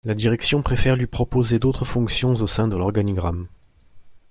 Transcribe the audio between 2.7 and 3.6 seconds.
l'organigramme.